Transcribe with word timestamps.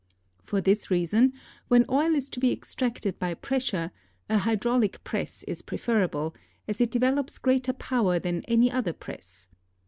For 0.41 0.61
this 0.61 0.89
reason, 0.89 1.31
when 1.67 1.85
oil 1.87 2.15
is 2.15 2.27
to 2.31 2.39
be 2.39 2.51
extracted 2.51 3.19
by 3.19 3.35
pressure, 3.35 3.91
a 4.29 4.39
hydraulic 4.39 5.03
press 5.03 5.43
is 5.43 5.61
preferable, 5.61 6.33
as 6.67 6.81
it 6.81 6.89
develops 6.89 7.37
greater 7.37 7.73
power 7.73 8.17
than 8.17 8.43
any 8.47 8.71
other 8.71 8.93
press. 8.93 9.47